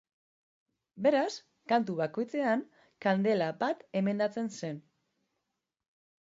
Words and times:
Beraz, 1.07 1.29
kantu 1.73 1.97
bakoitzean 1.99 2.65
kandela 3.07 3.53
bat 3.67 3.87
emendatzen 4.03 4.53
zen. 4.59 4.85